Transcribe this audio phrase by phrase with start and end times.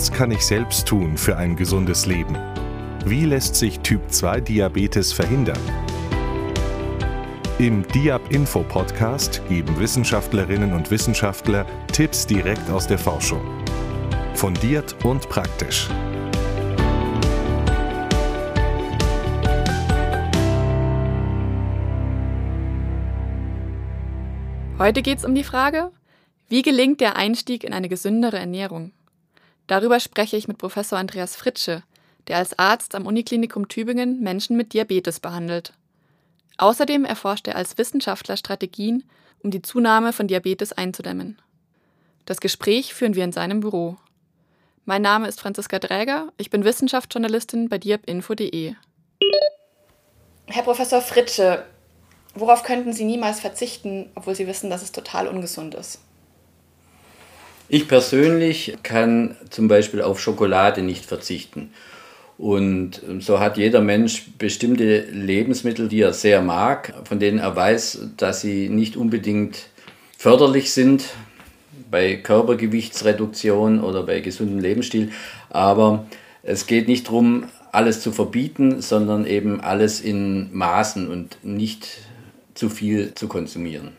[0.00, 2.34] Was kann ich selbst tun für ein gesundes Leben?
[3.04, 5.60] Wie lässt sich Typ-2-Diabetes verhindern?
[7.58, 13.42] Im Diab Info Podcast geben Wissenschaftlerinnen und Wissenschaftler Tipps direkt aus der Forschung.
[14.32, 15.86] Fundiert und praktisch.
[24.78, 25.90] Heute geht es um die Frage,
[26.48, 28.92] wie gelingt der Einstieg in eine gesündere Ernährung?
[29.70, 31.84] Darüber spreche ich mit Professor Andreas Fritsche,
[32.26, 35.74] der als Arzt am Uniklinikum Tübingen Menschen mit Diabetes behandelt.
[36.58, 39.04] Außerdem erforscht er als Wissenschaftler Strategien,
[39.44, 41.40] um die Zunahme von Diabetes einzudämmen.
[42.26, 43.96] Das Gespräch führen wir in seinem Büro.
[44.86, 48.74] Mein Name ist Franziska Dräger, ich bin Wissenschaftsjournalistin bei diabinfo.de.
[50.46, 51.64] Herr Professor Fritsche,
[52.34, 56.00] worauf könnten Sie niemals verzichten, obwohl Sie wissen, dass es total ungesund ist?
[57.72, 61.70] Ich persönlich kann zum Beispiel auf Schokolade nicht verzichten.
[62.36, 68.08] Und so hat jeder Mensch bestimmte Lebensmittel, die er sehr mag, von denen er weiß,
[68.16, 69.68] dass sie nicht unbedingt
[70.18, 71.04] förderlich sind
[71.92, 75.12] bei Körpergewichtsreduktion oder bei gesundem Lebensstil.
[75.48, 76.06] Aber
[76.42, 81.86] es geht nicht darum, alles zu verbieten, sondern eben alles in Maßen und nicht
[82.54, 83.90] zu viel zu konsumieren.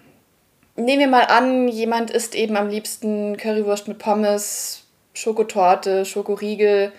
[0.82, 6.92] Nehmen wir mal an, jemand isst eben am liebsten Currywurst mit Pommes, Schokotorte, Schokoriegel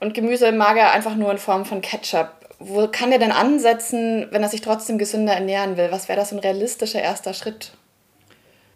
[0.00, 2.30] und Gemüse mag er einfach nur in Form von Ketchup.
[2.58, 5.88] Wo kann er denn ansetzen, wenn er sich trotzdem gesünder ernähren will?
[5.90, 7.72] Was wäre das ein realistischer erster Schritt?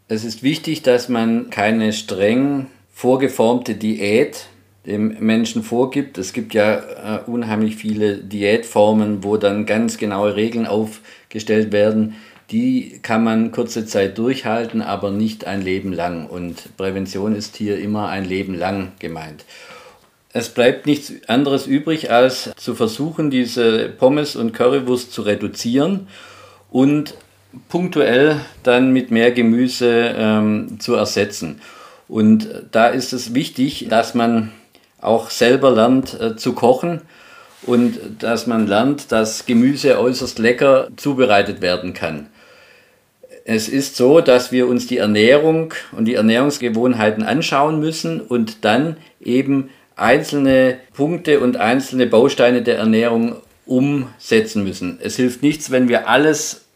[0.08, 4.48] Es ist wichtig, dass man keine streng vorgeformte Diät
[4.84, 6.18] dem Menschen vorgibt.
[6.18, 12.16] Es gibt ja äh, unheimlich viele Diätformen, wo dann ganz genaue Regeln aufgestellt werden.
[12.50, 16.26] Die kann man kurze Zeit durchhalten, aber nicht ein Leben lang.
[16.26, 19.44] Und Prävention ist hier immer ein Leben lang gemeint.
[20.32, 26.08] Es bleibt nichts anderes übrig, als zu versuchen, diese Pommes und Currywurst zu reduzieren
[26.70, 27.14] und
[27.68, 31.60] punktuell dann mit mehr Gemüse ähm, zu ersetzen.
[32.06, 34.52] Und da ist es wichtig, dass man
[35.00, 37.00] auch selber lernt äh, zu kochen
[37.62, 42.28] und dass man lernt, dass Gemüse äußerst lecker zubereitet werden kann.
[43.52, 48.96] Es ist so, dass wir uns die Ernährung und die Ernährungsgewohnheiten anschauen müssen und dann
[49.20, 53.34] eben einzelne Punkte und einzelne Bausteine der Ernährung
[53.66, 55.00] umsetzen müssen.
[55.02, 56.66] Es hilft nichts, wenn wir alles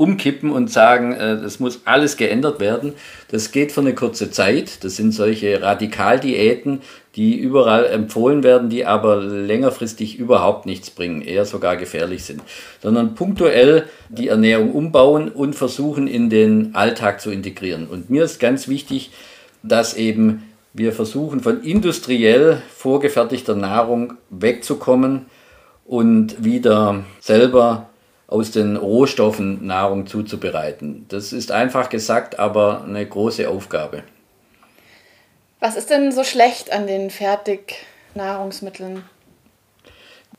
[0.00, 2.94] umkippen und sagen, es äh, muss alles geändert werden.
[3.30, 4.82] Das geht für eine kurze Zeit.
[4.82, 6.80] Das sind solche Radikaldiäten,
[7.16, 12.40] die überall empfohlen werden, die aber längerfristig überhaupt nichts bringen, eher sogar gefährlich sind.
[12.82, 17.86] Sondern punktuell die Ernährung umbauen und versuchen in den Alltag zu integrieren.
[17.86, 19.10] Und mir ist ganz wichtig,
[19.62, 25.26] dass eben wir versuchen von industriell vorgefertigter Nahrung wegzukommen
[25.84, 27.89] und wieder selber
[28.30, 31.04] aus den Rohstoffen Nahrung zuzubereiten.
[31.08, 34.04] Das ist einfach gesagt, aber eine große Aufgabe.
[35.58, 39.02] Was ist denn so schlecht an den Fertignahrungsmitteln?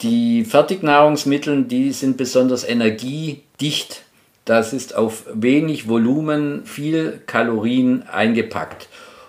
[0.01, 4.03] Die Fertignahrungsmittel, die sind besonders energiedicht.
[4.45, 8.87] Das ist auf wenig Volumen viel Kalorien eingepackt.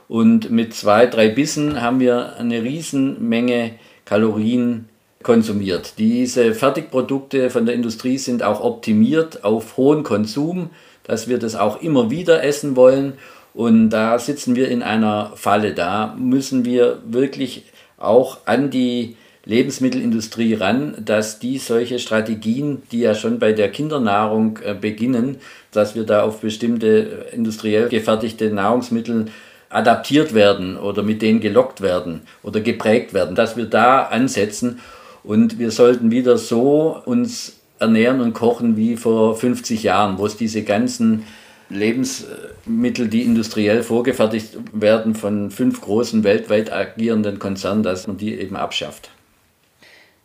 [0.08, 3.72] Und mit zwei, drei Bissen haben wir eine Riesenmenge
[4.04, 4.88] Kalorien
[5.22, 5.94] konsumiert.
[5.98, 10.70] Diese Fertigprodukte von der Industrie sind auch optimiert auf hohen Konsum,
[11.04, 13.14] dass wir das auch immer wieder essen wollen.
[13.54, 15.74] Und da sitzen wir in einer Falle.
[15.74, 17.64] Da müssen wir wirklich
[17.98, 24.60] auch an die Lebensmittelindustrie ran, dass die solche Strategien, die ja schon bei der Kindernahrung
[24.64, 25.38] äh, beginnen,
[25.72, 29.26] dass wir da auf bestimmte industriell gefertigte Nahrungsmittel
[29.68, 34.80] adaptiert werden oder mit denen gelockt werden oder geprägt werden, dass wir da ansetzen
[35.24, 40.36] und wir sollten wieder so uns ernähren und kochen wie vor 50 Jahren, wo es
[40.36, 41.24] diese ganzen
[41.68, 48.56] Lebensmittel, die industriell vorgefertigt werden von fünf großen weltweit agierenden Konzernen, dass man die eben
[48.56, 49.10] abschafft.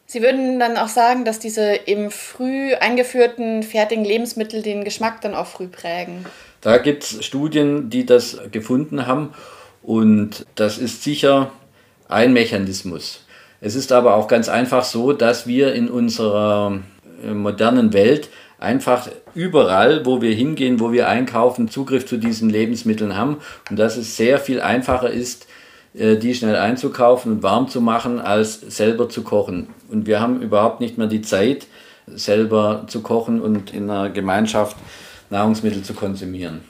[0.06, 5.36] Sie würden dann auch sagen, dass diese eben früh eingeführten fertigen Lebensmittel den Geschmack dann
[5.36, 6.26] auch früh prägen.
[6.62, 9.34] Da gibt es Studien, die das gefunden haben
[9.84, 11.52] und das ist sicher
[12.08, 13.27] ein Mechanismus.
[13.60, 16.80] Es ist aber auch ganz einfach so, dass wir in unserer
[17.24, 23.16] äh, modernen Welt einfach überall, wo wir hingehen, wo wir einkaufen, Zugriff zu diesen Lebensmitteln
[23.16, 23.38] haben
[23.70, 25.48] und dass es sehr viel einfacher ist,
[25.96, 29.70] äh, die schnell einzukaufen und warm zu machen, als selber zu kochen.
[29.90, 31.68] Und wir haben überhaupt nicht mehr die Zeit,
[32.08, 34.78] selber zu kochen und in einer Gemeinschaft
[35.30, 36.62] Nahrungsmittel zu konsumieren.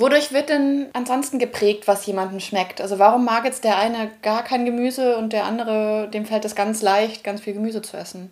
[0.00, 2.80] Wodurch wird denn ansonsten geprägt, was jemandem schmeckt?
[2.80, 6.54] Also warum mag jetzt der eine gar kein Gemüse und der andere, dem fällt es
[6.54, 8.30] ganz leicht, ganz viel Gemüse zu essen?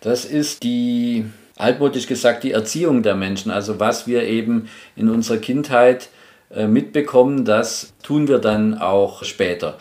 [0.00, 1.24] Das ist die,
[1.56, 3.50] altmodisch gesagt, die Erziehung der Menschen.
[3.50, 6.08] Also was wir eben in unserer Kindheit
[6.54, 9.78] äh, mitbekommen, das tun wir dann auch später.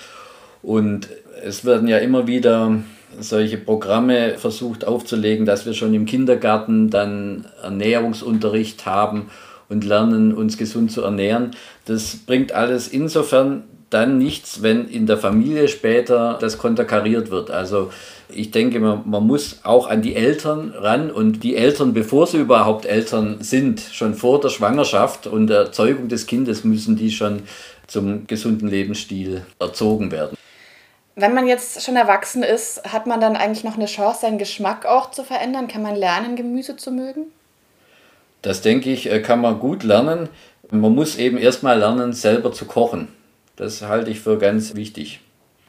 [0.63, 1.07] Und
[1.43, 2.79] es werden ja immer wieder
[3.19, 9.29] solche Programme versucht aufzulegen, dass wir schon im Kindergarten dann Ernährungsunterricht haben
[9.71, 11.51] und lernen, uns gesund zu ernähren.
[11.85, 17.51] Das bringt alles insofern dann nichts, wenn in der Familie später das konterkariert wird.
[17.51, 17.91] Also
[18.29, 22.37] ich denke, man, man muss auch an die Eltern ran und die Eltern, bevor sie
[22.37, 27.43] überhaupt Eltern sind, schon vor der Schwangerschaft und der Erzeugung des Kindes müssen die schon
[27.87, 30.37] zum gesunden Lebensstil erzogen werden.
[31.15, 34.85] Wenn man jetzt schon erwachsen ist, hat man dann eigentlich noch eine Chance, seinen Geschmack
[34.85, 35.67] auch zu verändern?
[35.67, 37.25] Kann man lernen, Gemüse zu mögen?
[38.41, 40.29] Das denke ich, äh, kann man gut lernen.
[40.69, 43.07] Man muss eben erstmal lernen, selber zu kochen.
[43.55, 45.19] Das halte ich für ganz wichtig.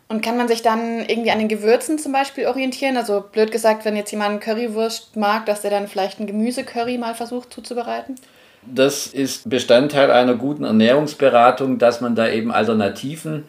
[0.08, 2.96] Und kann man sich dann irgendwie an den Gewürzen zum Beispiel orientieren?
[2.96, 7.14] Also blöd gesagt, wenn jetzt jemand Currywurst mag, dass der dann vielleicht ein Gemüsecurry mal
[7.14, 8.16] versucht zuzubereiten?
[8.66, 13.44] Das ist Bestandteil einer guten Ernährungsberatung, dass man da eben Alternativen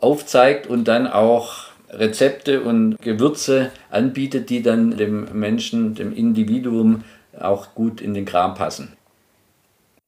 [0.00, 7.04] aufzeigt und dann auch Rezepte und Gewürze anbietet, die dann dem Menschen, dem Individuum
[7.40, 8.96] auch gut in den Kram passen.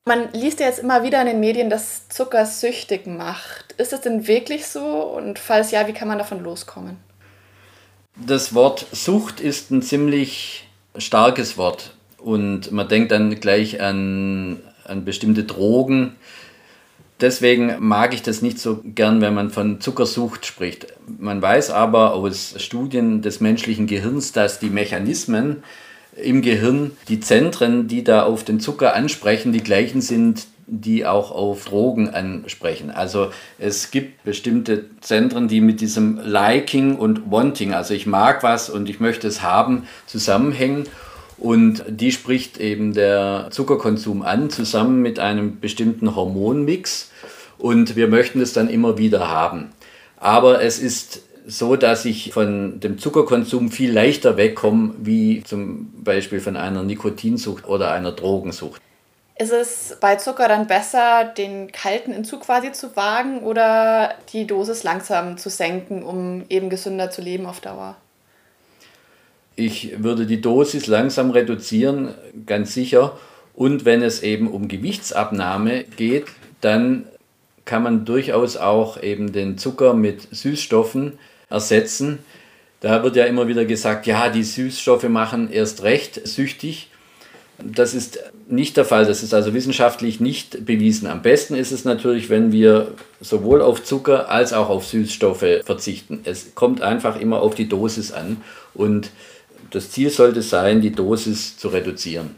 [0.05, 3.73] Man liest ja jetzt immer wieder in den Medien, dass Zucker süchtig macht.
[3.77, 4.85] Ist das denn wirklich so?
[4.85, 6.97] Und falls ja, wie kann man davon loskommen?
[8.17, 10.67] Das Wort Sucht ist ein ziemlich
[10.97, 11.93] starkes Wort.
[12.17, 16.17] Und man denkt dann gleich an, an bestimmte Drogen,
[17.21, 20.87] Deswegen mag ich das nicht so gern, wenn man von Zuckersucht spricht.
[21.19, 25.65] Man weiß aber aus Studien des menschlichen Gehirns, dass die Mechanismen
[26.23, 31.31] im Gehirn, die Zentren, die da auf den Zucker ansprechen, die gleichen sind, die auch
[31.31, 32.91] auf Drogen ansprechen.
[32.91, 38.69] Also es gibt bestimmte Zentren, die mit diesem Liking und Wanting, also ich mag was
[38.69, 40.85] und ich möchte es haben, zusammenhängen.
[41.39, 47.11] Und die spricht eben der Zuckerkonsum an, zusammen mit einem bestimmten Hormonmix.
[47.59, 49.71] Und wir möchten es dann immer wieder haben.
[50.17, 56.41] Aber es ist so, dass ich von dem Zuckerkonsum viel leichter wegkomme, wie zum Beispiel
[56.41, 58.83] von einer Nikotinsucht oder einer Drogensucht.
[59.39, 64.83] Ist es bei Zucker dann besser, den kalten Entzug quasi zu wagen oder die Dosis
[64.83, 67.97] langsam zu senken, um eben gesünder zu leben auf Dauer?
[69.57, 73.19] Ich würde die Dosis langsam reduzieren, ganz sicher.
[73.55, 76.27] Und wenn es eben um Gewichtsabnahme geht,
[76.61, 77.07] dann
[77.65, 81.19] kann man durchaus auch eben den Zucker mit Süßstoffen
[81.51, 82.21] ersetzen.
[82.81, 86.91] Da wird ja immer wieder gesagt, ja, die Süßstoffe machen erst recht süchtig.
[87.59, 91.09] Das ist nicht der Fall, das ist also wissenschaftlich nicht bewiesen.
[91.09, 96.21] Am besten ist es natürlich, wenn wir sowohl auf Zucker als auch auf Süßstoffe verzichten.
[96.23, 98.39] Es kommt einfach immer auf die Dosis an
[98.75, 99.11] und
[99.71, 102.37] das Ziel sollte sein, die Dosis zu reduzieren.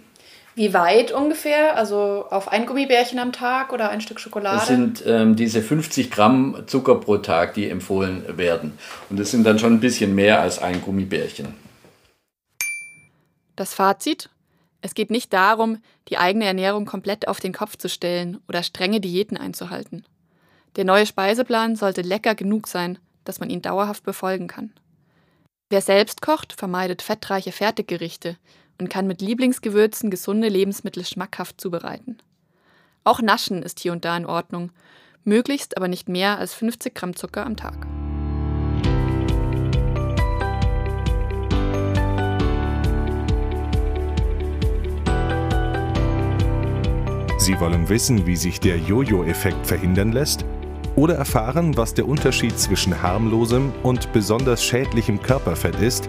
[0.61, 1.75] Wie weit ungefähr?
[1.79, 4.59] Also auf ein Gummibärchen am Tag oder ein Stück Schokolade?
[4.59, 8.79] Das sind ähm, diese 50 Gramm Zucker pro Tag, die empfohlen werden.
[9.09, 11.55] Und das sind dann schon ein bisschen mehr als ein Gummibärchen.
[13.57, 14.29] Das Fazit?
[14.83, 15.79] Es geht nicht darum,
[16.11, 20.05] die eigene Ernährung komplett auf den Kopf zu stellen oder strenge Diäten einzuhalten.
[20.77, 24.75] Der neue Speiseplan sollte lecker genug sein, dass man ihn dauerhaft befolgen kann.
[25.71, 28.37] Wer selbst kocht, vermeidet fettreiche Fertiggerichte
[28.81, 32.19] und kann mit Lieblingsgewürzen gesunde Lebensmittel schmackhaft zubereiten.
[33.05, 34.73] Auch Naschen ist hier und da in Ordnung,
[35.25, 37.87] möglichst aber nicht mehr als 50 Gramm Zucker am Tag.
[47.39, 50.45] Sie wollen wissen, wie sich der Jojo-Effekt verhindern lässt?
[50.95, 56.09] Oder erfahren, was der Unterschied zwischen harmlosem und besonders schädlichem Körperfett ist?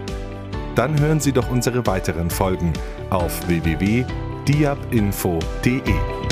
[0.75, 2.73] Dann hören Sie doch unsere weiteren Folgen
[3.09, 6.30] auf www.diabinfo.de.